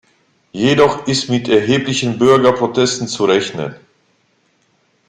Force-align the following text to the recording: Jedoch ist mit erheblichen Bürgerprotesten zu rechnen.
Jedoch 0.51 1.05
ist 1.07 1.29
mit 1.29 1.47
erheblichen 1.47 2.17
Bürgerprotesten 2.17 3.07
zu 3.07 3.25
rechnen. 3.25 3.75